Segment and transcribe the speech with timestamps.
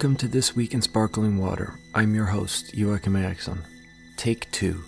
[0.00, 1.78] Welcome to This Week in Sparkling Water.
[1.94, 3.62] I'm your host, Joachim Eriksson.
[4.16, 4.82] Take two.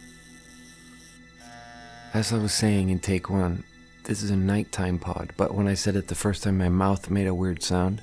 [2.15, 3.63] As I was saying in take one,
[4.05, 7.11] this is a nighttime pod, but when I said it the first time, my mouth
[7.11, 8.03] made a weird sound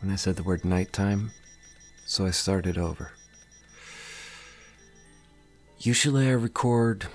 [0.00, 1.32] when I said the word nighttime,
[2.06, 3.10] so I started over.
[5.80, 7.06] Usually I record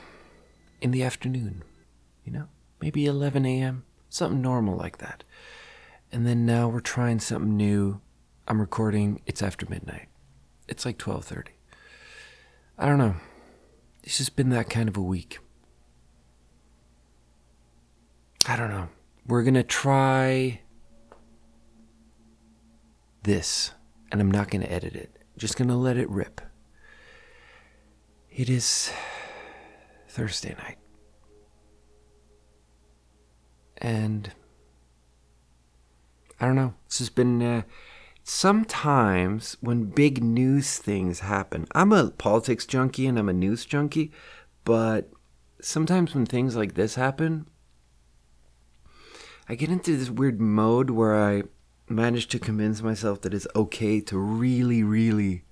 [0.82, 1.64] in the afternoon,
[2.25, 2.50] you know,
[2.82, 5.24] maybe 11 a.m., something normal like that.
[6.11, 8.01] And then now we're trying something new.
[8.47, 10.07] I'm recording, it's after midnight.
[10.69, 11.50] It's like 12:30.
[12.78, 13.15] I don't know.
[14.04, 15.39] It's just been that kind of a week.
[18.47, 18.87] I don't know.
[19.25, 20.61] We're going to try
[23.23, 23.71] this,
[24.11, 25.21] and I'm not going to edit it.
[25.37, 26.39] Just going to let it rip.
[28.32, 28.93] It is
[30.07, 30.78] Thursday night.
[33.80, 34.31] And
[36.40, 36.75] I don't know.
[36.86, 37.62] It's just been uh,
[38.30, 41.66] sometimes when big news things happen.
[41.72, 44.11] I'm a politics junkie and I'm a news junkie,
[44.66, 45.09] but
[45.61, 47.47] sometimes when things like this happen,
[49.47, 51.44] I get into this weird mode where I
[51.88, 55.45] manage to convince myself that it's okay to really, really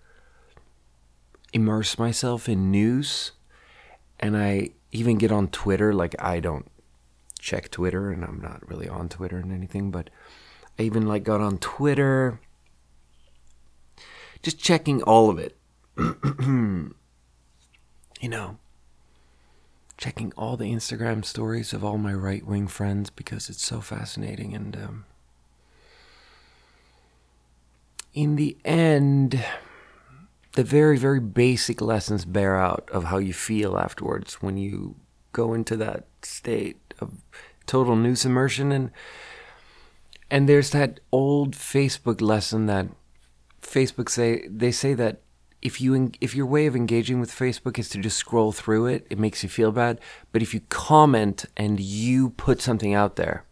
[1.54, 3.32] immerse myself in news.
[4.20, 5.94] And I even get on Twitter.
[5.94, 6.70] Like, I don't
[7.40, 10.10] check Twitter and I'm not really on Twitter and anything, but
[10.78, 12.42] I even like got on Twitter.
[14.46, 15.58] Just checking all of it.
[15.98, 16.94] you
[18.22, 18.60] know,
[19.98, 24.54] checking all the Instagram stories of all my right wing friends because it's so fascinating.
[24.54, 25.06] And um,
[28.14, 29.44] in the end,
[30.52, 34.94] the very, very basic lessons bear out of how you feel afterwards when you
[35.32, 37.14] go into that state of
[37.66, 38.72] total news immersion.
[38.72, 38.92] And
[40.30, 42.90] and there's that old Facebook lesson that
[43.66, 45.22] Facebook say they say that
[45.62, 49.08] if you if your way of engaging with Facebook is to just scroll through it,
[49.10, 50.00] it makes you feel bad.
[50.32, 53.46] But if you comment and you put something out there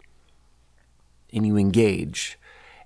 [1.33, 2.37] and you engage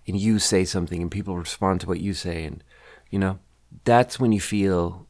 [0.07, 2.63] and you say something and people respond to what you say and
[3.09, 3.39] you know,
[3.83, 5.07] that's when you feel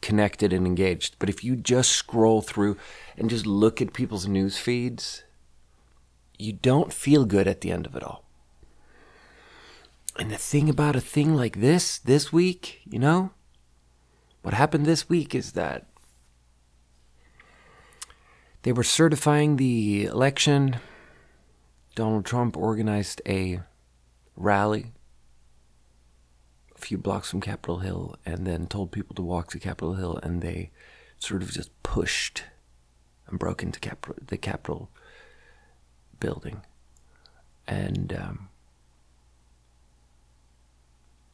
[0.00, 1.16] connected and engaged.
[1.18, 2.76] But if you just scroll through
[3.16, 5.24] and just look at people's news feeds,
[6.38, 8.23] you don't feel good at the end of it all.
[10.16, 13.32] And the thing about a thing like this, this week, you know,
[14.42, 15.86] what happened this week is that
[18.62, 20.76] they were certifying the election.
[21.94, 23.60] Donald Trump organized a
[24.36, 24.92] rally
[26.74, 30.18] a few blocks from Capitol Hill and then told people to walk to Capitol Hill,
[30.22, 30.70] and they
[31.18, 32.44] sort of just pushed
[33.26, 34.90] and broke into Cap- the Capitol
[36.20, 36.62] building.
[37.66, 38.48] And um,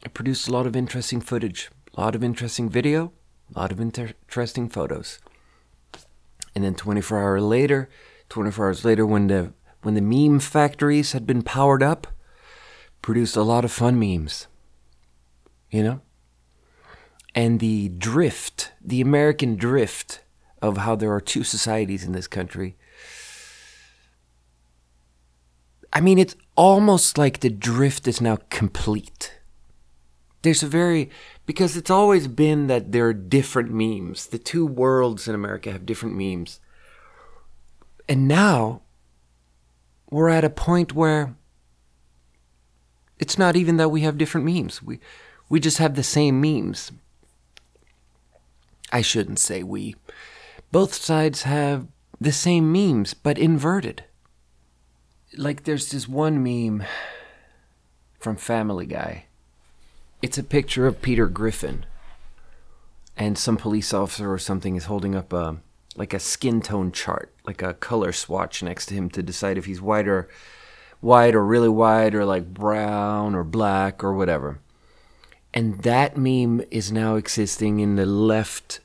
[0.09, 3.13] produced a lot of interesting footage, a lot of interesting video,
[3.55, 5.19] a lot of inter- interesting photos.
[6.55, 7.89] And then 24 hours later,
[8.29, 9.53] 24 hours later, when the
[9.83, 12.07] when the meme factories had been powered up,
[13.03, 14.47] produced a lot of fun memes.
[15.71, 16.01] You know?
[17.35, 20.21] And the drift, the American drift
[20.61, 22.77] of how there are two societies in this country.
[25.93, 29.40] I mean, it's almost like the drift is now complete.
[30.43, 31.11] There's a very,
[31.45, 34.27] because it's always been that there are different memes.
[34.27, 36.61] The two worlds in America have different memes.
[38.09, 38.83] And now
[40.11, 41.35] we're at a point where
[43.19, 44.83] it's not even that we have different memes.
[44.83, 44.99] We,
[45.49, 46.91] we just have the same memes.
[48.93, 49.95] I shouldn't say we.
[50.73, 51.87] Both sides have
[52.21, 54.05] the same memes, but inverted.
[55.37, 56.87] Like there's this one meme
[58.19, 59.27] from Family Guy.
[60.23, 61.87] It's a picture of Peter Griffin,
[63.17, 65.57] and some police officer or something is holding up a
[65.97, 69.65] like a skin tone chart, like a color swatch next to him to decide if
[69.65, 70.29] he's white or
[71.01, 74.61] white or really white or like brown or black or whatever.
[75.55, 78.81] And that meme is now existing in the left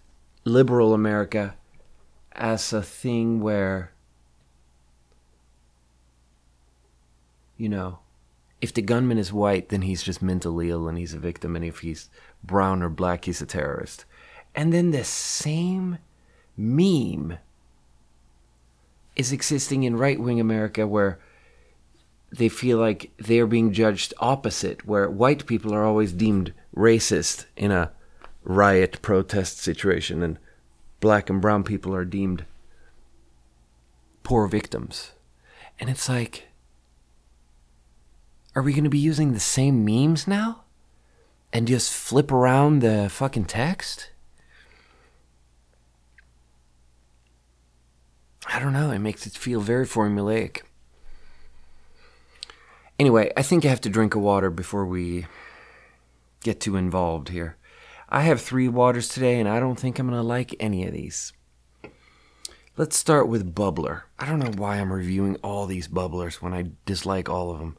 [0.45, 1.55] liberal America
[2.31, 3.91] as a thing where,
[7.57, 7.99] you know,
[8.61, 11.55] if the gunman is white, then he's just mentally ill and he's a victim.
[11.55, 12.09] And if he's
[12.43, 14.05] brown or black, he's a terrorist.
[14.55, 15.97] And then the same
[16.57, 17.37] meme
[19.15, 21.19] is existing in right wing America where
[22.31, 27.71] they feel like they're being judged opposite, where white people are always deemed racist in
[27.71, 27.91] a
[28.43, 30.37] riot protest situation, and
[30.99, 32.45] black and brown people are deemed
[34.23, 35.11] poor victims.
[35.79, 36.47] And it's like,
[38.55, 40.65] are we going to be using the same memes now?
[41.55, 44.09] and just flip around the fucking text?
[48.45, 48.91] I don't know.
[48.91, 50.63] It makes it feel very formulaic.
[52.99, 55.27] Anyway, I think I have to drink a water before we
[56.43, 57.55] get too involved here.
[58.09, 60.91] I have three waters today, and I don't think I'm going to like any of
[60.91, 61.31] these.
[62.75, 64.01] Let's start with Bubbl'r.
[64.19, 67.77] I don't know why I'm reviewing all these Bubbl'rs when I dislike all of them.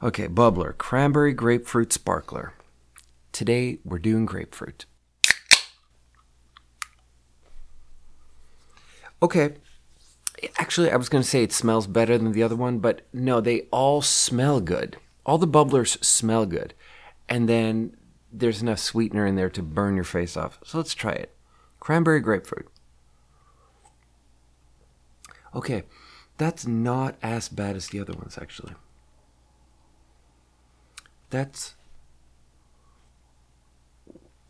[0.00, 2.52] Okay, Bubbl'r, Cranberry Grapefruit Sparkl'r.
[3.32, 4.86] Today we're doing grapefruit.
[9.20, 9.54] Okay,
[10.56, 13.40] actually, I was going to say it smells better than the other one, but no,
[13.40, 14.98] they all smell good.
[15.26, 16.74] All the Bubbl'rs smell good.
[17.28, 17.96] And then
[18.32, 20.60] there's enough sweetener in there to burn your face off.
[20.64, 21.34] So let's try it.
[21.80, 22.68] Cranberry grapefruit.
[25.56, 25.82] Okay,
[26.36, 28.74] that's not as bad as the other ones, actually.
[31.30, 31.74] That's.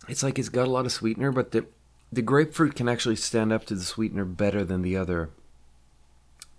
[0.09, 1.67] It's like it's got a lot of sweetener, but the
[2.11, 5.31] the grapefruit can actually stand up to the sweetener better than the other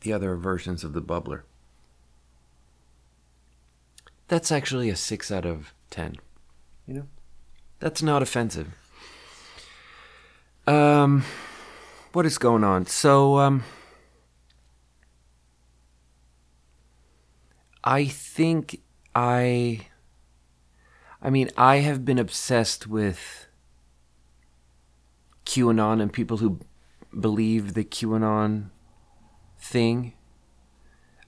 [0.02, 1.42] the other versions of the Bubbl'r.
[4.28, 6.18] That's actually a 6 out of 10.
[6.88, 7.08] You know?
[7.80, 8.70] That's not offensive.
[10.68, 11.26] Um
[12.14, 12.86] what is going on?
[12.86, 13.64] So um
[17.84, 18.82] I think
[19.16, 19.88] I
[21.22, 23.48] I mean, I have been obsessed with
[25.46, 26.60] QAnon and people who
[27.18, 28.70] believe the QAnon
[29.60, 30.14] thing.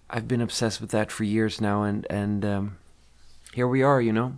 [0.09, 2.77] I've been obsessed with that for years now, and and um,
[3.53, 4.01] here we are.
[4.01, 4.37] You know,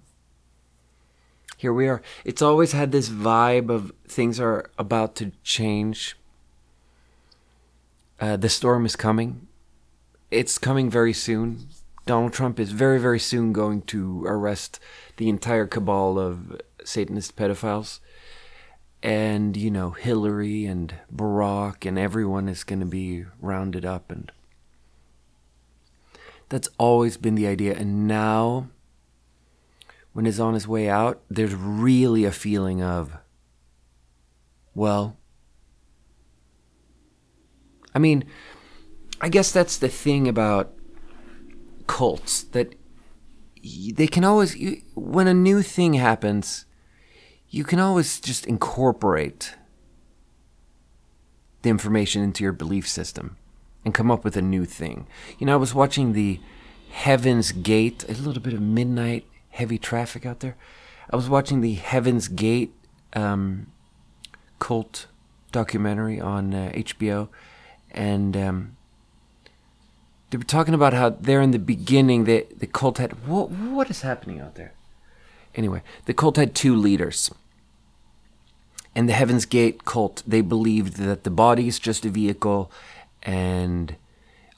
[1.58, 2.02] here we are.
[2.24, 6.16] It's always had this vibe of things are about to change.
[8.20, 9.48] Uh, the storm is coming.
[10.32, 11.68] It's coming very soon.
[12.06, 14.80] Donald Trump is very, very soon going to arrest
[15.18, 18.00] the entire cabal of Satanist pedophiles.
[19.02, 24.32] And you know Hillary and Barack and everyone is going to be rounded up and
[26.50, 27.76] that's always been the idea.
[27.76, 28.70] And now
[30.14, 33.18] when he's on his way out there's really a feeling of
[34.74, 35.18] well
[37.94, 38.24] I mean
[39.20, 40.74] I guess that's the thing about
[41.88, 42.76] cults that
[43.94, 44.56] they can always
[44.96, 46.66] when a new thing happens
[47.50, 49.56] you can always just incorporate
[51.62, 53.38] the information into your belief system
[53.86, 55.08] and come up with a new thing.
[55.38, 56.40] You know, I was watching the
[56.92, 60.56] Heaven's Gate, a little bit of midnight heavy traffic out there.
[61.12, 62.74] I was watching the Heaven's Gate
[63.14, 63.68] um,
[64.60, 65.08] cult
[65.52, 67.30] documentary on uh, HBO,
[67.92, 68.78] and um,
[70.34, 73.92] they were talking about how there in the beginning the the cult had what what
[73.92, 74.74] is happening out there.
[75.54, 77.30] Anyway, the cult had two leaders
[78.96, 82.72] and the Heaven's Gate cult, they believed that the body is just a vehicle
[83.22, 83.96] and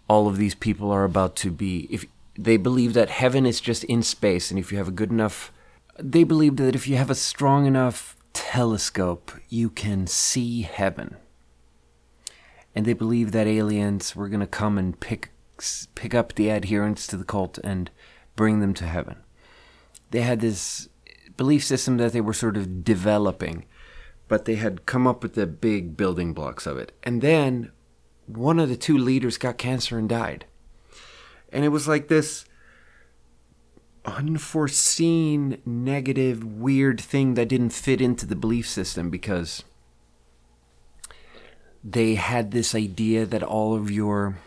[0.07, 2.06] all of these people are about to be if
[2.38, 5.51] they believe that heaven is just in space and if you have a good enough
[6.00, 11.18] they believed that if you have a strong enough telescope you can see heaven
[12.74, 15.32] and they believed that aliens were going to come and pick
[15.95, 17.89] pick up the adherents to the cult and
[18.35, 19.17] bring them to heaven
[20.12, 20.89] they had this
[21.38, 23.65] belief system that they were sort of developing
[24.27, 26.91] but they had come up with the big building blocks of it.
[27.03, 27.71] And then
[28.25, 30.45] one of the two leaders got cancer and died.
[31.51, 32.45] And it was like this
[34.03, 39.63] unforeseen, negative, weird thing that didn't fit into the belief system because
[41.83, 44.38] they had this idea that all of your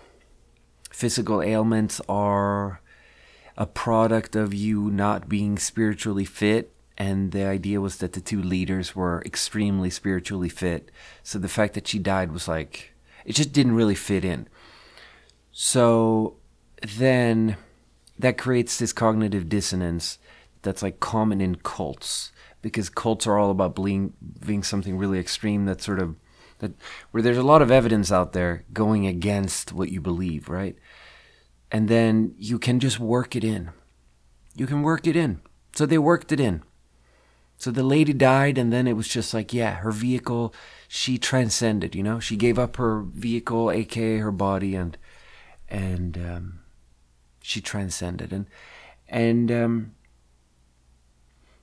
[0.99, 2.81] physical ailments are
[3.57, 8.43] a product of you not being spiritually fit and the idea was that the two
[8.43, 10.91] leaders were extremely spiritually fit.
[11.23, 14.49] So the fact that she died was like it just didn't really fit in.
[15.53, 16.35] So
[16.97, 17.57] then
[18.19, 20.19] that creates this cognitive dissonance
[20.63, 25.81] that's like common in cults because cults are all about believing something really extreme that
[25.81, 26.17] sort of
[26.59, 26.73] that
[27.11, 30.77] where there's a lot of evidence out there going against what you believe, right?
[31.71, 33.71] And then you can just work it in.
[34.55, 35.41] You can work it in.
[35.75, 36.63] So they worked it in.
[37.59, 40.55] So the lady died, and then it was just like, yeah, her vehicle,
[40.87, 41.95] she transcended.
[41.95, 44.97] You know, she gave up her vehicle, aka her body, and
[45.69, 46.61] and um,
[47.43, 48.33] she transcended.
[48.33, 48.47] And
[49.09, 49.95] and um,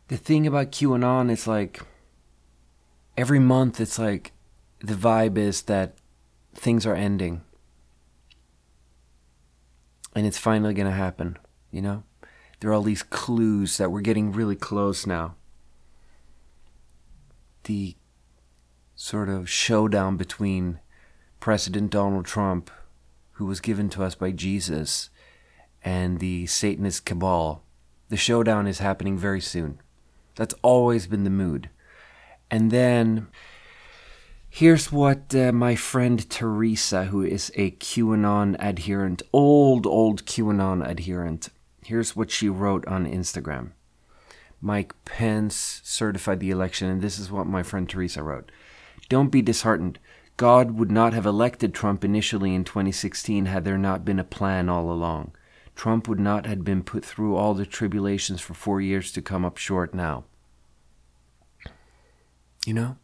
[0.10, 1.82] the thing about QAnon is like
[3.16, 4.34] every month, it's like
[4.80, 5.96] the vibe is that
[6.54, 7.42] things are ending,
[10.16, 11.38] and it's finally gonna happen.
[11.72, 12.04] You know,
[12.60, 15.36] there are all these clues that we're getting really close now
[17.66, 17.96] the
[18.96, 20.80] sort of showdown between
[21.40, 22.72] President Donald Trump,
[23.34, 25.10] who was given to us by Jesus,
[25.84, 27.64] and the Satanist cabal.
[28.10, 29.82] The showdown is happening very soon.
[30.36, 31.70] That's always been the mood.
[32.50, 33.28] And then
[34.56, 41.50] here's what uh, my friend Teresa, who is a QAnon adherent, old, old QAnon adherent,
[41.84, 43.72] here's what she wrote on Instagram.
[44.62, 48.50] Mike Pence certified the election, and this is what my friend Teresa wrote.
[49.10, 50.00] Don't be disheartened.
[50.38, 54.70] God would not have elected Trump initially in 2016 had there not been a plan
[54.70, 55.36] all along.
[55.76, 59.44] Trump would not have been put through all the tribulations for four years to come
[59.44, 60.24] up short now.
[62.66, 62.98] You know?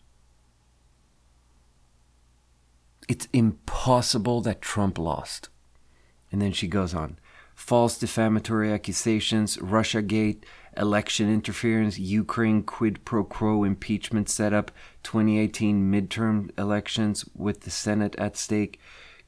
[3.12, 5.50] It's impossible that Trump lost.
[6.32, 7.20] And then she goes on
[7.54, 10.46] false defamatory accusations, Russiagate,
[10.78, 14.72] election interference, Ukraine quid pro quo impeachment setup,
[15.04, 18.80] 2018 midterm elections with the Senate at stake,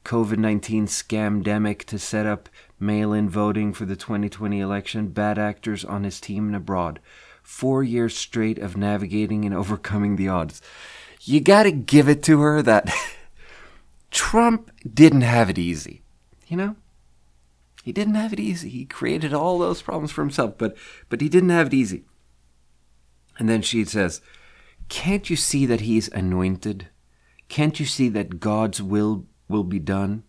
[0.06, 2.48] COVID 19 scamdemic to set up
[2.80, 7.00] mail in voting for the 2020 election, bad actors on his team and abroad.
[7.42, 10.62] Four years straight of navigating and overcoming the odds.
[11.20, 12.90] You gotta give it to her that
[14.14, 16.02] Trump didn't have it easy.
[16.46, 16.76] You know?
[17.82, 18.70] He didn't have it easy.
[18.70, 20.74] He created all those problems for himself, but
[21.10, 22.04] but he didn't have it easy.
[23.38, 24.22] And then she says,
[24.88, 26.88] "Can't you see that he's anointed?
[27.48, 30.22] Can't you see that God's will will be done?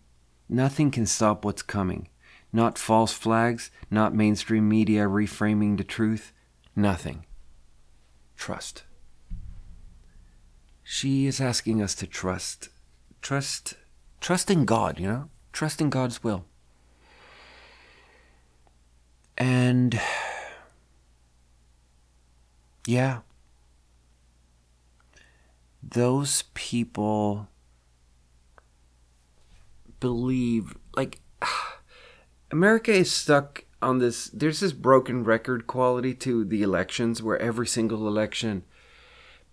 [0.48, 2.08] Nothing can stop what's coming.
[2.52, 6.32] Not false flags, not mainstream media reframing the truth,
[6.74, 7.24] nothing.
[8.36, 8.84] Trust."
[10.82, 12.68] She is asking us to trust
[13.26, 13.74] trust
[14.20, 15.28] trust in God, you know?
[15.52, 16.44] Trust in God's will.
[19.36, 20.00] And
[22.86, 23.22] yeah,
[25.82, 27.48] those people
[29.98, 31.18] believe, like,
[32.52, 34.26] America is stuck on this.
[34.26, 38.62] There's this broken record quality to the elections where every single election,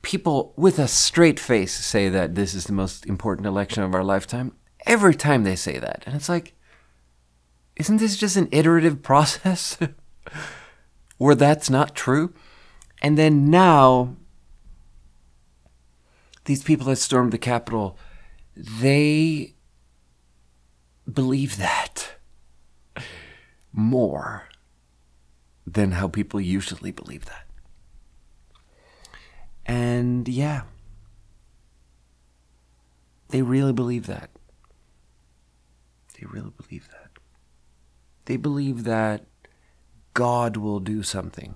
[0.03, 4.03] people with a straight face say that this is the most important election of our
[4.03, 4.53] lifetime.
[4.85, 6.03] Every time they say that.
[6.05, 6.53] And it's like,
[7.77, 9.79] isn't this just an iterative process
[11.17, 12.33] where that's not true?
[13.01, 14.15] And then now,
[16.45, 17.97] these people that stormed the Capitol,
[18.55, 19.55] they
[21.11, 22.15] believe that
[23.71, 24.49] more
[25.65, 27.42] than how people usually believe that.
[29.65, 30.63] And yeah,
[33.29, 34.29] they really believe that.
[36.19, 37.11] They really believe that.
[38.25, 39.25] They believe that
[40.13, 41.55] God will do something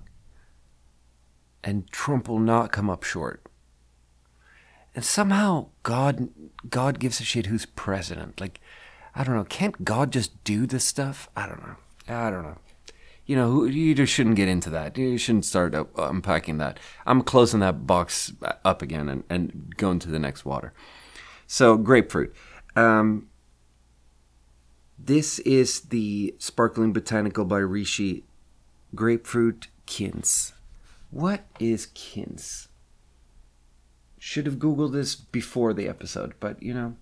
[1.62, 3.44] and Trump will not come up short.
[4.94, 6.28] And somehow God
[6.68, 8.40] God gives a shit who's president.
[8.40, 8.60] Like
[9.14, 11.28] I don't know, can't God just do this stuff?
[11.36, 11.76] I don't know.
[12.08, 12.58] I don't know.
[13.28, 14.96] You know, you just shouldn't get into that.
[14.96, 16.80] You shouldn't start unpacking that.
[17.06, 18.32] I'm closing that box
[18.64, 20.72] up again and, and going to the next water.
[21.46, 22.34] So, grapefruit.
[22.74, 23.28] Um,
[24.98, 28.24] this is the Sparkling Botanical by Rishi
[28.94, 30.54] Grapefruit Quince.
[31.10, 32.68] What is quince?
[34.18, 36.96] Should have Googled this before the episode, but you know,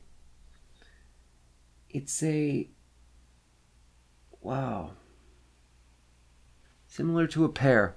[1.88, 2.68] it's a.
[4.40, 4.90] Wow.
[6.96, 7.94] Similar to a pear.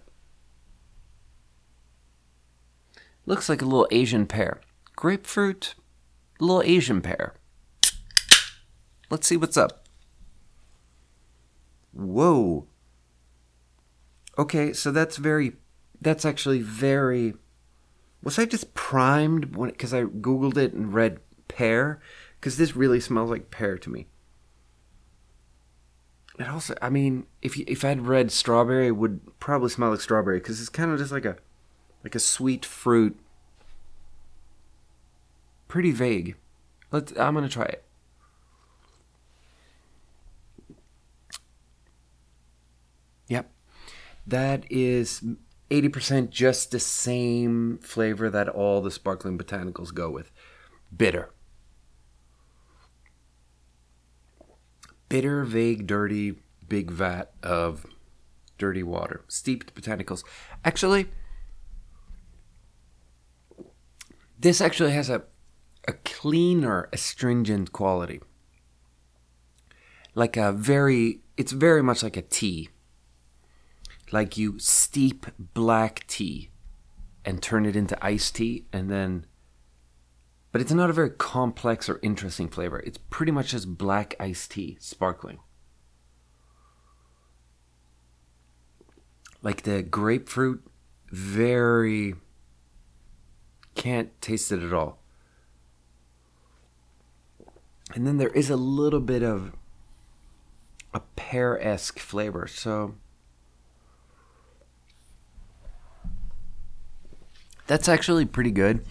[3.25, 4.59] Looks like a little Asian pear.
[4.97, 5.75] Grapefruit,
[6.41, 7.33] little Asian pear.
[9.09, 9.85] Let's see what's up.
[11.93, 12.67] Whoa.
[14.37, 15.53] Okay, so that's very,
[16.01, 17.35] that's actually very.
[18.21, 22.01] Was I just primed when because I googled it and read pear?
[22.37, 24.07] Because this really smells like pear to me.
[26.39, 29.99] It also, I mean, if you, if I'd read strawberry, it would probably smell like
[29.99, 31.35] strawberry because it's kind of just like a
[32.01, 33.19] like a sweet fruit.
[35.67, 36.37] Pretty vague.
[36.91, 37.11] Let's.
[37.17, 37.83] I'm gonna try it.
[43.27, 43.51] Yep.
[44.25, 45.21] That is
[45.69, 50.31] 80% just the same flavor that all the sparkling botanicals go with.
[50.95, 51.31] Bitter.
[55.09, 56.35] Bitter, vague, dirty,
[56.67, 57.85] big vat of
[58.57, 59.23] dirty water.
[59.27, 60.23] Steeped botanicals.
[60.63, 61.07] Actually,
[64.39, 65.23] this actually has a,
[65.87, 68.21] a cleaner, astringent quality.
[70.15, 72.69] Like a very, it's very much like a tea
[74.11, 76.49] like you steep black tea
[77.23, 79.25] and turn it into iced tea and then
[80.51, 82.79] but it's not a very complex or interesting flavor.
[82.79, 85.39] It's pretty much just black iced tea, sparkling.
[89.41, 90.63] Like the grapefruit,
[91.11, 92.15] very
[93.75, 94.99] can't taste it at all.
[97.95, 99.53] And then there is a little bit of
[100.93, 102.47] a pear esque flavor.
[102.47, 102.95] So
[107.67, 108.83] that's actually pretty good.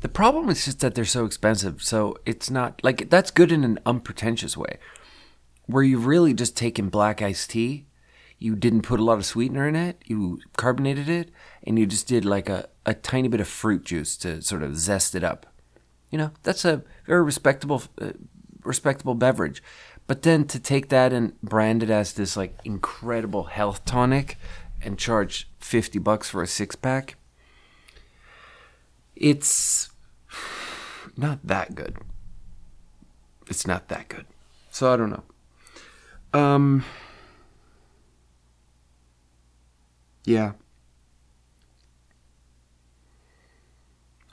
[0.00, 1.82] The problem is just that they're so expensive.
[1.82, 4.78] So it's not like that's good in an unpretentious way,
[5.66, 7.86] where you've really just taken black iced tea,
[8.38, 11.30] you didn't put a lot of sweetener in it, you carbonated it,
[11.66, 14.76] and you just did like a, a tiny bit of fruit juice to sort of
[14.76, 15.46] zest it up.
[16.10, 18.12] You know, that's a very respectable, uh,
[18.62, 19.62] respectable beverage.
[20.06, 24.36] But then to take that and brand it as this like incredible health tonic
[24.82, 27.16] and charge 50 bucks for a six pack,
[29.16, 29.90] it's
[31.16, 31.96] not that good.
[33.48, 34.26] It's not that good.
[34.70, 35.24] So I don't know.
[36.38, 36.84] Um
[40.24, 40.52] Yeah.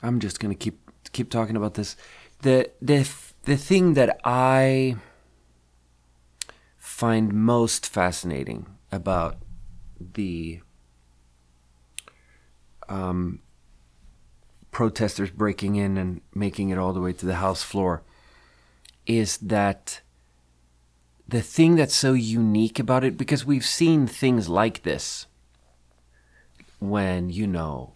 [0.02, 1.96] I'm just to keep keep talking about this.
[2.42, 3.08] The the
[3.44, 4.96] the thing that I
[6.76, 9.38] find most fascinating about
[9.98, 10.60] the
[12.88, 13.40] um,
[14.74, 18.02] protesters breaking in and making it all the way to the House floor
[19.06, 20.02] is that
[21.26, 25.26] the thing that's so unique about it, because we've seen things like this
[26.80, 27.94] when, you know,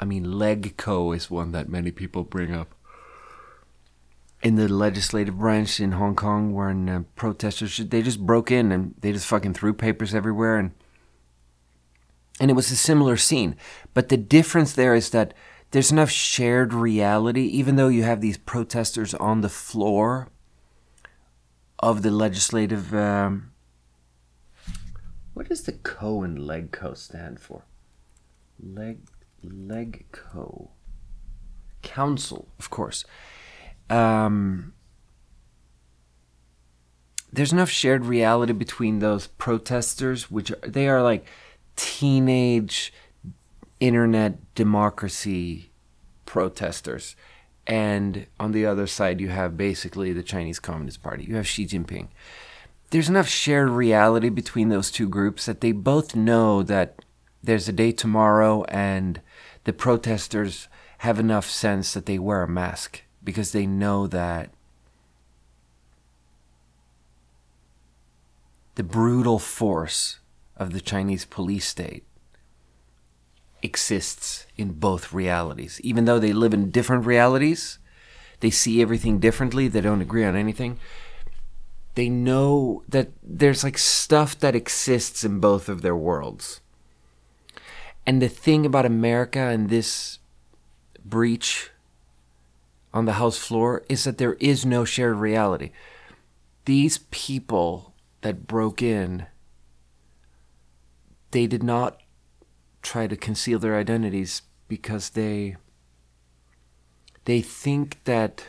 [0.00, 2.74] I mean, Legco is one that many people bring up.
[4.42, 8.94] In the legislative branch in Hong Kong, when uh, protesters they just broke in and
[8.98, 10.72] they just fucking threw papers everywhere, and
[12.40, 13.54] and it was a similar scene.
[13.94, 15.32] But the difference there is that
[15.72, 20.28] there's enough shared reality, even though you have these protesters on the floor
[21.78, 22.94] of the legislative.
[22.94, 23.52] Um,
[25.32, 27.64] what does the co and legco stand for?
[28.62, 28.98] Leg
[29.42, 30.68] legco
[31.80, 33.06] council, of course.
[33.88, 34.74] Um,
[37.32, 41.26] there's enough shared reality between those protesters, which are, they are like
[41.76, 42.92] teenage
[43.82, 45.70] internet democracy
[46.24, 47.16] protesters.
[47.66, 51.24] And on the other side, you have basically the Chinese Communist Party.
[51.24, 52.08] You have Xi Jinping.
[52.90, 57.04] There's enough shared reality between those two groups that they both know that
[57.42, 59.20] there's a day tomorrow, and
[59.64, 60.68] the protesters
[60.98, 64.50] have enough sense that they wear a mask because they know that
[68.76, 70.20] the brutal force
[70.56, 72.04] of the Chinese police state
[73.62, 75.80] exists in both realities.
[75.82, 77.78] Even though they live in different realities,
[78.40, 80.78] they see everything differently, they don't agree on anything.
[81.94, 86.60] They know that there's like stuff that exists in both of their worlds.
[88.06, 90.18] And the thing about America and this
[91.04, 91.70] breach
[92.92, 95.70] on the House floor is that there is no shared reality.
[96.64, 99.26] These people that broke in,
[101.30, 102.01] they did not
[102.82, 105.56] try to conceal their identities because they
[107.24, 108.44] they think that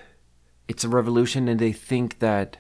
[0.68, 2.58] it's a revolution and they think that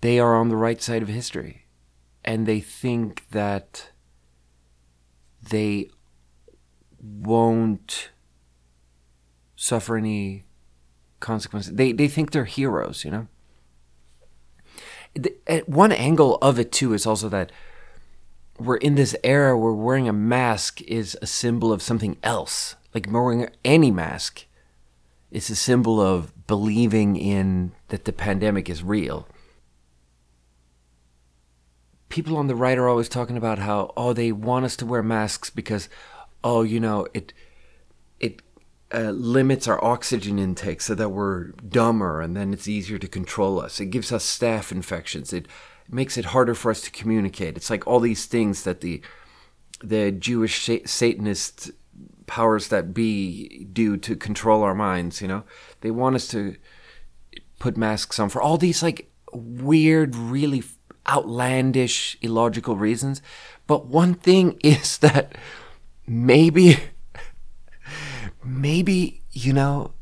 [0.00, 1.66] they are on the right side of history.
[2.24, 3.90] And they think that
[5.50, 5.90] they
[7.00, 8.10] won't
[9.56, 10.44] suffer any
[11.20, 11.72] consequences.
[11.74, 13.28] They they think they're heroes you know?
[15.14, 17.50] The, one angle of it too is also that
[18.58, 22.76] we're in this era where wearing a mask is a symbol of something else.
[22.92, 24.46] Like wearing any mask
[25.30, 29.26] is a symbol of believing in that the pandemic is real.
[32.08, 35.02] People on the right are always talking about how oh they want us to wear
[35.02, 35.88] masks because
[36.44, 37.32] oh you know it
[38.20, 38.40] it
[38.92, 43.60] uh, limits our oxygen intake so that we're dumber and then it's easier to control
[43.60, 43.80] us.
[43.80, 45.32] It gives us staph infections.
[45.32, 45.48] It
[45.86, 47.56] it makes it harder for us to communicate.
[47.56, 49.00] It's like all these things that the
[49.82, 51.70] the Jewish Satanist
[52.26, 55.20] powers that be do to control our minds.
[55.20, 55.44] You know,
[55.80, 56.56] they want us to
[57.58, 60.62] put masks on for all these like weird, really
[61.08, 63.20] outlandish, illogical reasons.
[63.66, 65.36] But one thing is that
[66.06, 66.78] maybe,
[68.44, 69.92] maybe you know,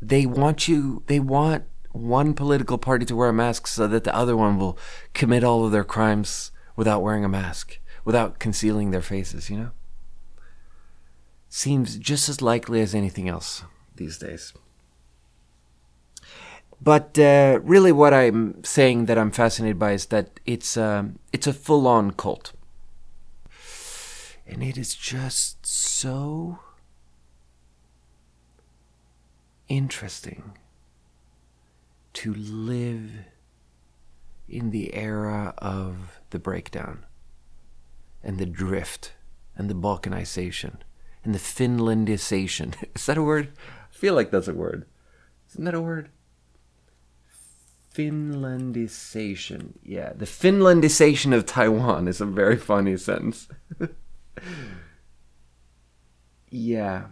[0.00, 1.02] they want you.
[1.06, 1.64] They want
[1.96, 4.78] one political party to wear a mask so that the other one will
[5.14, 9.70] commit all of their crimes without wearing a mask, without concealing their faces, you know?
[11.56, 14.52] seems just as likely as anything else these days.
[16.80, 21.46] But uh, really, what I'm saying that I'm fascinated by is that it's um, it's
[21.46, 22.52] a full-on cult,
[24.46, 26.58] and it is just so
[29.68, 30.52] interesting
[32.16, 33.10] to live
[34.48, 37.04] in the era of the breakdown
[38.22, 39.12] and the drift
[39.54, 40.78] and the balkanization
[41.22, 42.74] and the finlandization.
[42.94, 43.52] Is that a word?
[43.90, 44.86] I feel like that's a word.
[45.50, 46.08] Isn't that a word?
[47.94, 49.72] Finlandization.
[49.82, 53.48] Yeah the finlandization of taiwan is a very funny sentence.
[56.48, 57.08] Yeah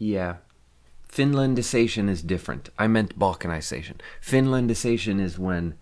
[0.00, 0.36] Yeah.
[1.12, 2.70] Finlandization is different.
[2.78, 3.96] I meant Balkanization.
[4.24, 5.74] Finlandization is when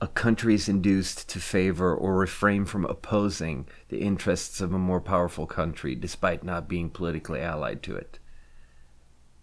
[0.00, 5.00] a country is induced to favor or refrain from opposing the interests of a more
[5.00, 8.18] powerful country despite not being politically allied to it.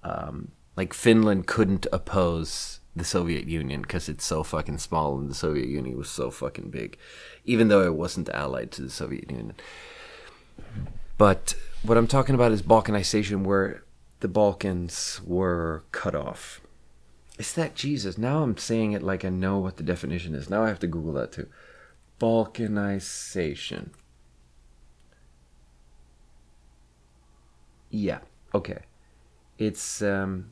[0.04, 5.36] Um, like Finland couldn't oppose the Soviet Union because it's so fucking small and the
[5.36, 6.98] Soviet Union was so fucking big,
[7.46, 9.54] even though it wasn't allied to the Soviet Union.
[11.18, 13.84] But what I'm talking about is Balkanization, where
[14.20, 16.62] the Balkans were cut off.
[17.38, 18.18] Is that Jesus?
[18.18, 20.50] Now I'm saying it like I know what the definition is.
[20.50, 21.48] Now I have to Google that too.
[22.20, 23.92] Balkanization.
[27.90, 28.20] Yeah,
[28.54, 28.80] okay.
[29.58, 30.50] It's um,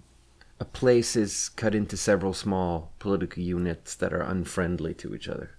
[0.60, 5.52] a place is cut into several small political units that are unfriendly to each other.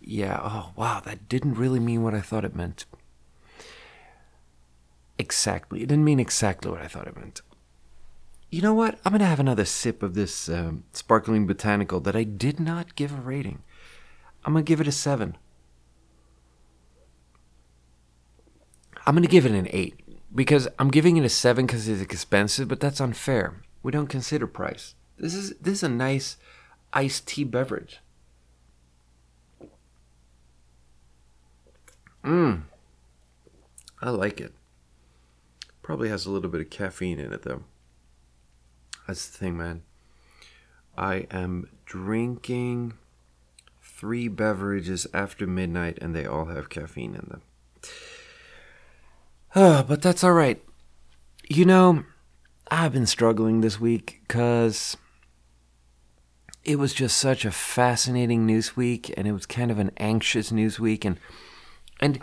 [0.00, 2.86] Yeah, oh wow, that didn't really mean what I thought it meant
[5.20, 5.82] exactly.
[5.82, 7.42] It didn't mean exactly what I thought it meant.
[8.50, 8.98] You know what?
[9.04, 12.96] I'm going to have another sip of this um, sparkling botanical that I did not
[12.96, 13.62] give a rating.
[14.44, 15.36] I'm going to give it a 7.
[19.06, 22.02] I'm going to give it an 8 because I'm giving it a 7 because it's
[22.02, 23.62] expensive, but that's unfair.
[23.82, 24.94] We don't consider price.
[25.18, 26.36] This is this is a nice
[26.92, 28.00] iced tea beverage.
[32.24, 32.62] Mmm.
[34.02, 34.54] I like it.
[35.82, 37.64] Probably has a little bit of caffeine in it though.
[39.06, 39.82] That's the thing, man.
[40.96, 42.94] I am drinking
[43.82, 47.42] three beverages after midnight and they all have caffeine in them.
[49.54, 50.62] Oh, but that's all right.
[51.48, 52.04] You know,
[52.70, 54.96] I've been struggling this week because
[56.64, 60.52] it was just such a fascinating news week and it was kind of an anxious
[60.52, 61.18] news week and
[62.00, 62.20] and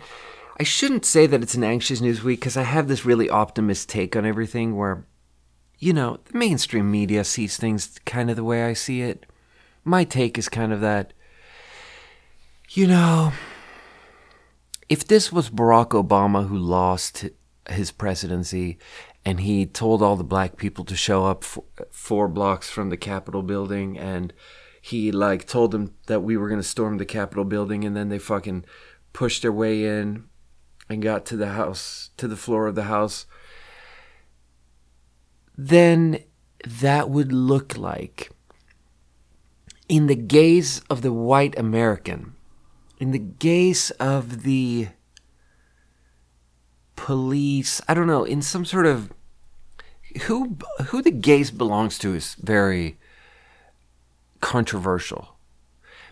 [0.60, 3.90] I shouldn't say that it's an anxious news week because I have this really optimist
[3.90, 5.06] take on everything where,
[5.78, 9.28] you know, the mainstream media sees things kind of the way I see it.
[9.84, 11.14] My take is kind of that,
[12.72, 13.34] you know,
[14.90, 17.26] if this was Barack Obama who lost
[17.70, 18.80] his presidency
[19.24, 23.44] and he told all the black people to show up four blocks from the Capitol
[23.44, 24.34] building and
[24.82, 28.10] he like told them that we were going to storm the Capitol building and then
[28.10, 28.66] they fucking
[29.14, 30.27] pushed their way in
[30.90, 33.26] and got to the house, to the floor of the house,
[35.58, 36.24] then
[36.66, 38.32] that would look like,
[39.90, 42.34] in the gaze of the white American,
[43.00, 44.90] in the gaze of the
[46.96, 49.12] police, I don't know, in some sort of
[50.24, 52.98] who who the gaze belongs to is very
[54.42, 55.38] controversial.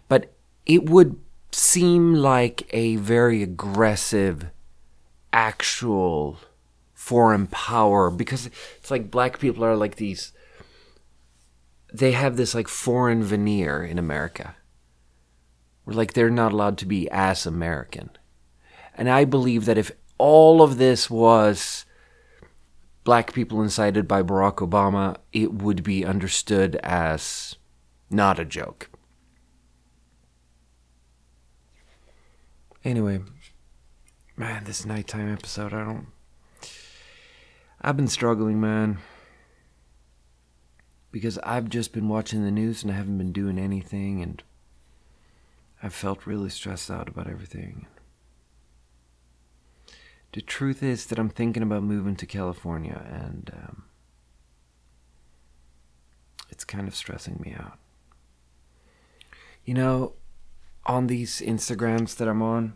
[0.07, 0.33] But
[0.65, 1.19] it would
[1.51, 4.51] seem like a very aggressive
[5.35, 6.39] actual
[6.93, 10.31] foreign power because it's like black people are like these
[11.93, 14.55] they have this like foreign veneer in America.
[15.83, 18.09] Where like they're not allowed to be as American.
[18.95, 21.85] And I believe that if all of this was
[23.03, 27.55] black people incited by Barack Obama, it would be understood as
[28.09, 28.89] not a joke.
[32.83, 33.19] Anyway,
[34.37, 36.07] man, this nighttime episode, I don't.
[37.81, 38.99] I've been struggling, man.
[41.11, 44.43] Because I've just been watching the news and I haven't been doing anything, and
[45.81, 47.87] I've felt really stressed out about everything.
[50.33, 53.83] The truth is that I'm thinking about moving to California, and um,
[56.49, 57.79] it's kind of stressing me out.
[59.63, 60.13] You know,
[60.85, 62.75] on these Instagrams that I'm on,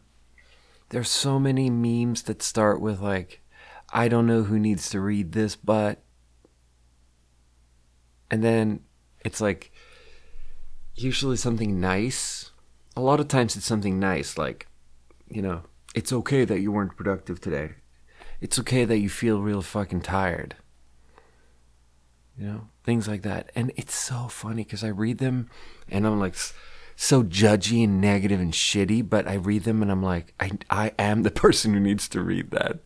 [0.89, 3.41] there's so many memes that start with like
[3.91, 6.03] I don't know who needs to read this, but
[8.29, 8.81] and then
[9.25, 9.71] it's like
[10.95, 12.51] usually something nice
[12.99, 14.67] a lot of times it's something nice, like,
[15.29, 15.61] you know,
[15.95, 17.75] it's okay that you weren't productive today.
[18.41, 20.55] It's okay that you feel real fucking tired.
[22.37, 23.51] You know, things like that.
[23.55, 25.49] And it's so funny because I read them
[25.87, 26.35] and I'm like
[27.01, 30.91] so judgy and negative and shitty, but I read them and I'm like, I, I
[30.99, 32.79] am the person who needs to read that.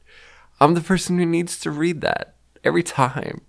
[0.62, 3.42] I'm the person who needs to read that every time.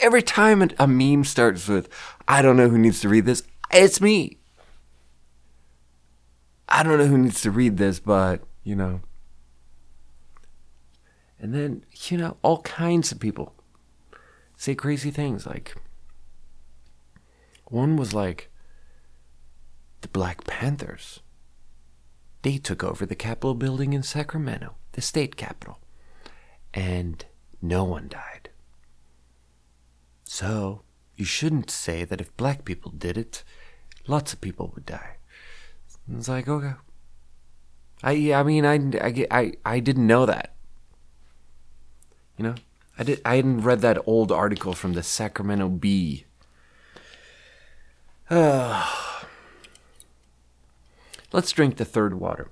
[0.00, 1.88] Every time a meme starts with,
[2.26, 4.38] I don't know who needs to read this, it's me.
[6.68, 9.02] I don't know who needs to read this, but, you know.
[11.38, 13.54] And then, you know, all kinds of people
[14.56, 15.76] say crazy things like,
[17.66, 18.47] one was like,
[20.00, 21.20] the Black Panthers.
[22.42, 25.80] They took over the Capitol building in Sacramento, the state capital,
[26.72, 27.24] and
[27.60, 28.50] no one died.
[30.24, 30.82] So,
[31.16, 33.42] you shouldn't say that if black people did it,
[34.06, 35.16] lots of people would die.
[36.16, 36.74] It's like, okay.
[38.02, 40.54] I I mean I, I, I, I didn't know that.
[42.36, 42.54] You know?
[42.98, 46.24] I did I hadn't read that old article from the Sacramento Bee.
[48.30, 48.86] Uh,
[51.32, 52.50] let's drink the third water.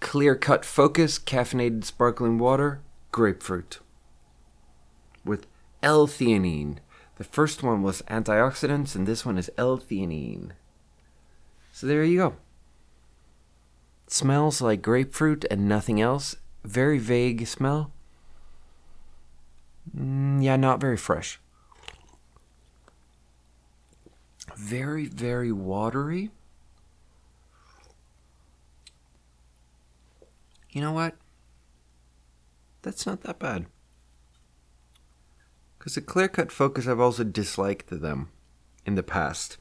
[0.00, 2.80] Clear/Cut Phocus, caffeinated sparkling water,
[3.12, 3.80] grapefruit.
[5.24, 5.46] With
[5.82, 6.78] L-theanine
[7.20, 10.52] the first one was antioxidants, and this one is L-theanine.
[11.70, 12.36] So there you go.
[14.06, 16.36] smells like grapefruit and nothing else.
[16.64, 17.92] Very vague smell.
[19.94, 21.38] Mm, yeah, not very fresh.
[24.60, 26.30] Very, very watery.
[30.70, 31.16] You know what?
[32.82, 33.66] That's not that bad.
[35.78, 38.28] Because the Clear/Cut Phocus, I've also disliked them
[38.84, 39.56] in the past.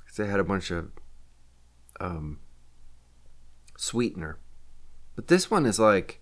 [0.00, 0.90] Because they had a bunch of
[2.00, 2.40] um,
[3.76, 4.38] sweetener.
[5.14, 6.20] But this one is like,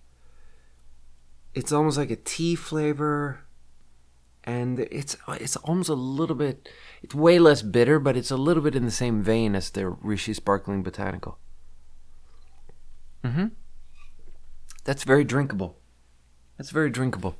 [1.55, 3.41] it's almost like a tea flavor.
[4.45, 6.67] And it's it's almost a little bit,
[7.01, 9.87] it's way less bitter, but it's a little bit in the same vein as the
[9.87, 11.37] Rishi Sparkling Botanical.
[13.23, 13.47] Mm-hmm.
[14.83, 15.77] That's very drinkable.
[16.57, 17.37] That's very drinkable.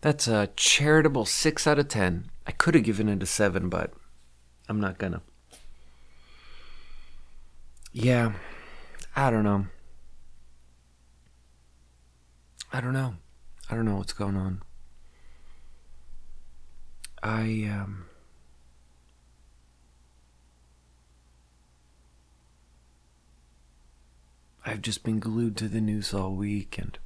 [0.00, 2.30] That's a charitable 6 out of 10.
[2.46, 3.92] I could have given it a 7, but
[4.68, 5.22] I'm not gonna.
[7.92, 8.34] Yeah,
[9.16, 9.66] I don't know.
[12.72, 13.14] I don't know.
[13.70, 14.62] I don't know what's going on.
[17.24, 18.04] I, um.
[24.66, 26.98] I've just been glued to the news all week and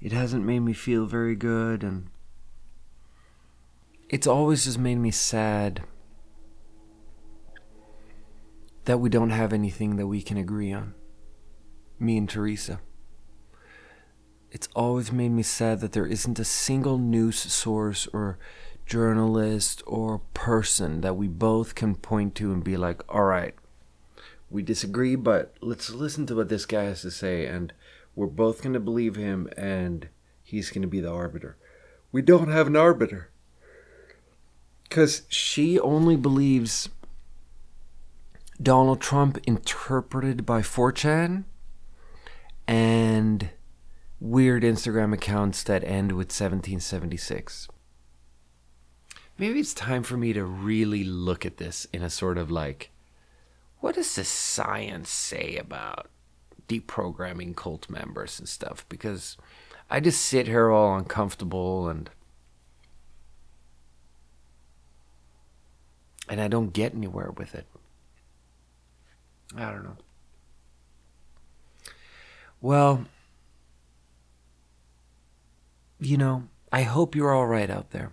[0.00, 2.08] it hasn't made me feel very good and
[4.08, 5.82] it's always just made me sad
[8.84, 10.94] that we don't have anything that we can agree on.
[11.98, 12.80] Me and Teresa.
[14.50, 18.38] It's always made me sad that there isn't a single news source or
[18.86, 23.54] journalist or person that we both can point to and be like, all right,
[24.50, 27.72] we disagree, but let's listen to what this guy has to say and
[28.14, 30.08] we're both going to believe him, and
[30.42, 31.56] he's going to be the arbiter.
[32.10, 33.30] We don't have an arbiter.
[34.84, 36.90] Because she only believes
[38.62, 41.44] Donald Trump interpreted by 4chan
[42.68, 43.48] and
[44.20, 47.68] weird Instagram accounts that end with 1776.
[49.38, 52.90] Maybe it's time for me to really look at this in a sort of like,
[53.80, 56.08] what does the science say about
[56.68, 59.36] deprogramming cult members and stuff because
[59.90, 62.08] I just sit here all uncomfortable and
[66.28, 67.66] and I don't get anywhere with it.
[69.56, 69.96] I don't know.
[72.60, 73.04] Well,
[76.00, 78.12] you know, I hope you're all right out there.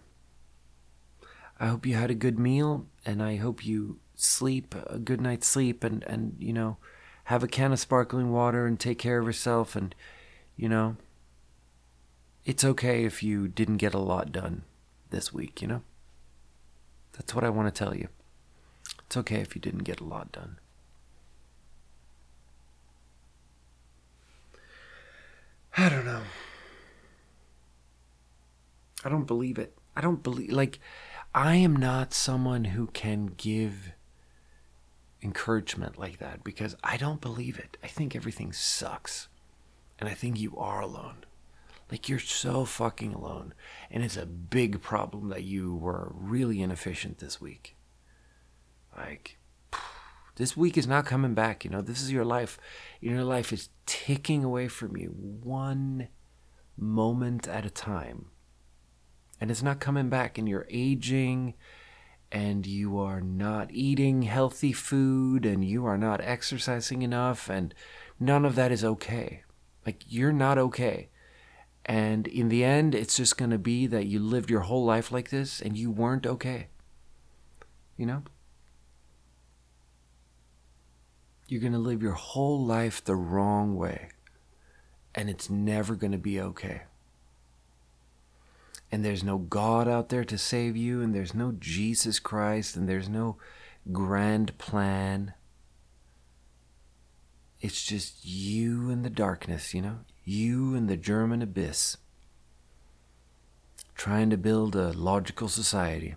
[1.60, 5.48] I hope you had a good meal and I hope you sleep a good night's
[5.48, 6.78] sleep and and you know
[7.26, 9.94] have a can of sparkling water and take care of yourself and
[10.56, 10.98] you know
[12.46, 14.64] it's okay if you didn't get a lot done
[15.10, 15.82] this week you know?
[17.14, 18.08] That's what i want to tell you.
[19.06, 20.58] It's okay if you didn't get a lot done.
[25.76, 26.22] I don't know.
[29.04, 29.78] I don't believe it.
[29.96, 30.80] I don't believe like
[31.34, 33.94] i am not someone who can give
[35.22, 37.78] encouragement like that because I don't believe it.
[37.84, 39.28] I think everything sucks.
[40.00, 41.26] And I think you are alone.
[41.92, 43.54] Like you're so fucking alone.
[43.92, 47.76] And it's a big problem that you were really inefficient this week.
[48.96, 49.38] Like,
[50.36, 51.66] this week is not coming back.
[51.66, 52.60] You know, this is your life.
[53.02, 56.08] Your life is ticking away from you one
[56.78, 58.28] moment at a time.
[59.40, 61.54] And it's not coming back, and you're aging,
[62.32, 67.74] and you are not eating healthy food, and you are not exercising enough, and
[68.20, 69.44] none of that is okay.
[69.86, 71.10] Like, you're not okay.
[71.90, 75.12] And in the end, it's just going to be that you lived your whole life
[75.12, 76.68] like this and you weren't okay.
[77.98, 78.24] You know?
[81.48, 84.10] You're going to live your whole life the wrong way.
[85.16, 86.84] And it's never going to be okay.
[88.92, 92.90] And there's no God out there to save you, and there's no Jesus Christ, and
[92.90, 93.38] there's no
[93.92, 95.34] grand plan.
[97.62, 100.00] It's just you in the darkness, you know?
[100.24, 101.98] You and the German abyss.
[103.96, 106.16] Trying to build a logical society.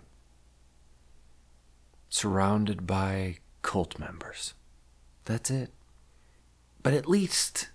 [2.09, 4.53] Surrounded by cult members.
[5.25, 5.71] That's it.
[6.81, 7.69] But at least,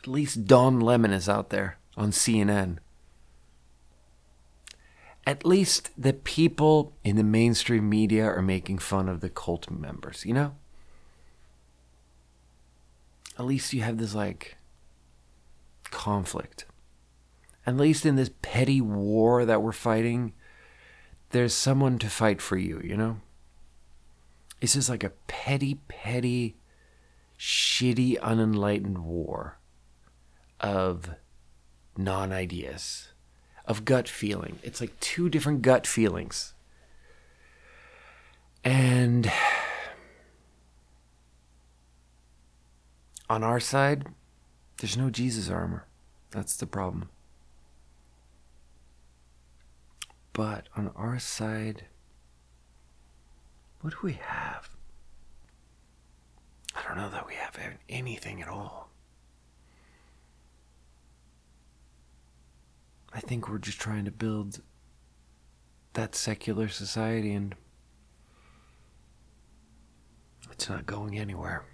[0.00, 2.78] at least Don Lemon is out there on CNN.
[5.26, 10.24] At least the people in the mainstream media are making fun of the cult members,
[10.24, 10.54] you know?
[13.36, 14.56] At least you have this, like,
[15.90, 16.64] conflict.
[17.66, 20.32] At least in this petty war that we're fighting,
[21.30, 23.20] there's someone to fight for you, you know?
[24.60, 26.56] It's just like a petty, petty,
[27.38, 29.58] shitty, unenlightened war
[30.60, 31.10] of
[31.96, 33.08] non ideas,
[33.66, 34.58] of gut feeling.
[34.62, 36.54] It's like two different gut feelings.
[38.64, 39.30] And
[43.28, 44.06] on our side,
[44.78, 45.86] there's no Jesus armor.
[46.30, 47.08] That's the problem.
[50.32, 51.86] But on our side,
[53.80, 54.68] what do we have?
[56.74, 57.56] I don't know that we have
[57.88, 58.85] anything at all.
[63.16, 64.60] I think we're just trying to build
[65.94, 67.54] that secular society and
[70.52, 71.64] it's not going anywhere.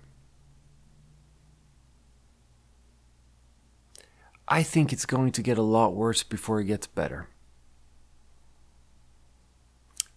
[4.46, 7.28] I think it's going to get a lot worse before it gets better.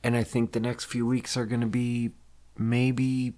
[0.04, 2.12] And I think the next few weeks are going to be
[2.56, 3.34] maybe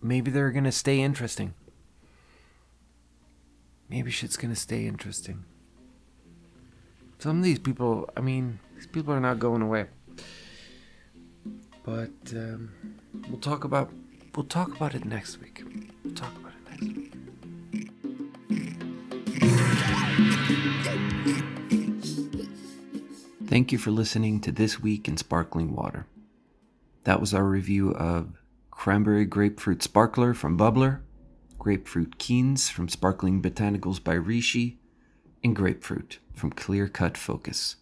[0.00, 1.52] maybe they're going to stay interesting.
[3.90, 5.44] Maybe shit's going to stay interesting.
[7.18, 9.86] Some of these people, I mean, these people are not going away.
[11.82, 12.70] But um,
[13.28, 13.90] we'll talk about
[14.36, 15.64] we'll talk about it next week.
[16.04, 17.12] We'll talk about it next week.
[23.48, 26.06] Thank you for listening to This Week in Sparkling Water.
[27.04, 28.34] That was our review of
[28.70, 31.00] Cranberry Grapefruit Sparkl'r from Bubbl'r,
[31.58, 34.78] Grapefruit Quince from Sparkling Botanicals by Rishi,
[35.42, 37.76] and Grapefruit from Clear/Cut Phocus.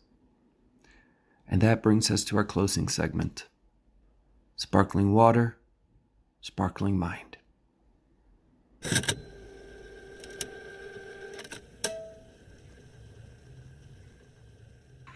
[1.49, 3.47] And that brings us to our closing segment
[4.57, 5.59] Sparkling Water,
[6.41, 7.37] Sparkling Mind.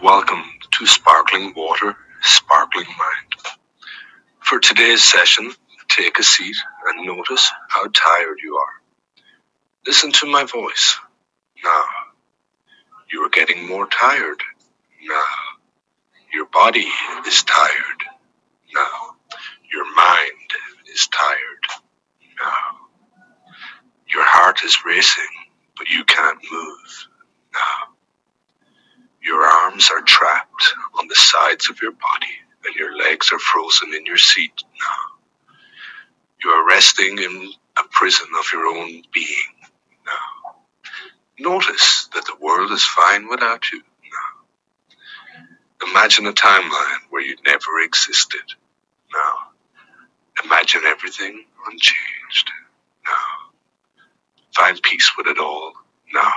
[0.03, 3.57] Welcome to Sparkling Water, Sparkling Mind.
[4.41, 5.53] For today's session,
[5.89, 8.83] take a seat and notice how tired you are.
[9.87, 10.99] Listen to my voice.
[13.31, 14.43] Now, you are getting more tired.
[15.09, 15.25] Now,
[16.33, 16.87] your body
[17.27, 18.05] is tired.
[18.75, 19.17] Now,
[19.73, 20.51] your mind
[20.93, 21.83] is tired.
[22.41, 22.89] Now,
[24.09, 25.25] your heart is racing,
[25.77, 27.09] but you can't move.
[27.55, 27.95] Now,
[29.23, 32.35] your arms are trapped on the sides of your body,
[32.67, 35.19] and your legs are frozen in your seat now.
[36.45, 39.55] You are resting in a prison of your own being
[40.07, 40.55] now.
[41.39, 44.41] Notice that the world is fine without you now.
[45.91, 48.43] Imagine a timeline where you never existed
[49.15, 49.35] now.
[50.45, 52.51] Imagine everything unchanged
[53.07, 53.13] now.
[54.55, 55.75] Find peace with it all
[56.15, 56.33] now.